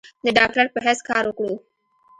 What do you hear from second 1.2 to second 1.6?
اوکړو۔